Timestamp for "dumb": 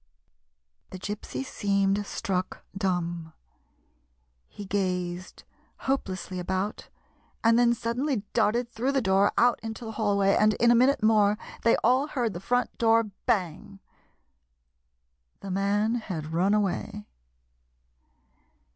2.75-3.33